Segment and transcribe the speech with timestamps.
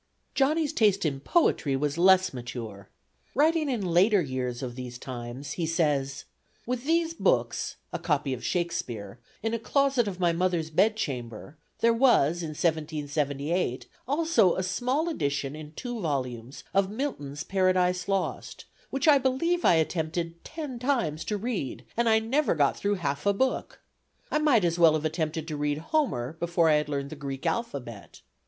[0.33, 2.89] Johnny's taste in poetry was less mature.
[3.35, 6.25] Writing in later years of these times, he says:
[6.65, 11.93] "With these books (a copy of Shakespeare) in a closet of my mother's bedchamber, there
[11.93, 19.07] was, (in 1778) also a small edition in two volumes of Milton's Paradise Lost, which
[19.07, 23.83] I believe I attempted ten times to read, and never got through half a book.
[24.31, 27.45] I might as well have attempted to read Homer before I had learned the Greek
[27.45, 28.21] alphabet.